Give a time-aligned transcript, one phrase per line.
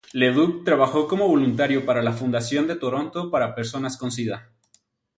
[0.15, 4.49] Leduc trabajó como voluntario para la Fundación de Toronto para personas con sida.